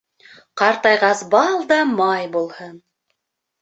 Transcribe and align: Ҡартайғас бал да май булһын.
Ҡартайғас 0.61 1.23
бал 1.35 1.63
да 1.75 1.81
май 1.95 2.29
булһын. 2.39 2.77